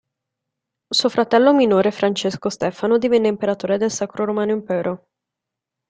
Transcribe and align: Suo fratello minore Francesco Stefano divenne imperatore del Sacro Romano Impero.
Suo 0.91 1.09
fratello 1.09 1.53
minore 1.53 1.91
Francesco 1.91 2.49
Stefano 2.49 2.97
divenne 2.97 3.27
imperatore 3.27 3.77
del 3.77 3.91
Sacro 3.91 4.25
Romano 4.25 4.49
Impero. 4.51 5.09